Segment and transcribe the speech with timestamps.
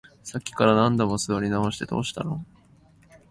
[0.23, 2.43] さっきから何度も座り直して、どうしたの？